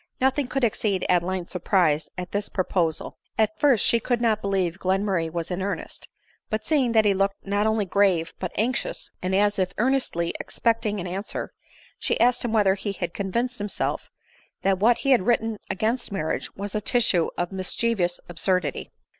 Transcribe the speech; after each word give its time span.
Nothing 0.19 0.47
could 0.47 0.63
exceed 0.63 1.05
Adeline's 1.09 1.51
surprise 1.51 2.09
at 2.17 2.31
this 2.31 2.49
pro 2.49 2.63
posal; 2.63 3.17
at 3.37 3.59
first 3.59 3.85
she 3.85 3.99
could 3.99 4.19
not 4.19 4.41
believe 4.41 4.79
Glenmurray 4.79 5.29
was 5.31 5.51
in 5.51 5.61
earnest; 5.61 6.07
but 6.49 6.65
seeing 6.65 6.93
that 6.93 7.05
he 7.05 7.13
looked 7.13 7.35
not 7.45 7.67
only 7.67 7.85
grave 7.85 8.33
but 8.39 8.51
anxious, 8.55 9.11
and 9.21 9.35
as 9.35 9.59
if 9.59 9.73
earnestly 9.77 10.33
expecting 10.39 10.99
an 10.99 11.05
answer, 11.05 11.53
she 11.99 12.19
asked 12.19 12.43
him 12.43 12.51
whether 12.51 12.73
he 12.73 12.93
had 12.93 13.13
convinced 13.13 13.59
himself 13.59 14.09
that 14.63 14.79
what 14.79 14.97
he 14.97 15.11
had 15.11 15.27
written 15.27 15.57
against 15.69 16.11
marriage 16.11 16.51
was 16.55 16.73
a 16.73 16.81
tissue 16.81 17.29
of 17.37 17.51
mischiev 17.51 17.99
ous 17.99 18.19
absurdity. 18.27 18.89